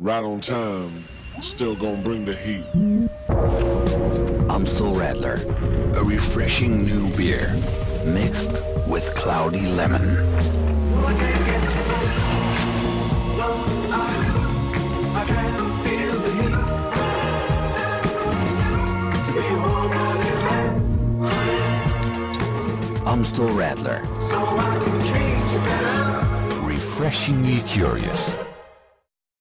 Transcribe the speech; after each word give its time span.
Right 0.00 0.22
on 0.22 0.40
time, 0.40 1.02
still 1.40 1.74
gonna 1.74 2.00
bring 2.02 2.24
the 2.24 2.36
heat. 2.36 2.62
Amstel 4.48 4.94
Radler, 4.94 5.44
a 5.96 6.04
refreshing 6.04 6.86
new 6.86 7.12
beer 7.16 7.52
mixed 8.04 8.64
with 8.86 9.12
cloudy 9.16 9.66
lemon. 9.66 10.08
Amstel 23.04 23.48
Radler. 23.48 24.06
Refreshingly 26.64 27.62
curious. 27.62 28.38